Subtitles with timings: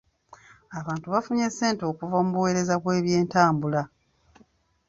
[0.79, 3.81] Abantu bafunye ssente okuva mu buweereza bw'ebyentambula.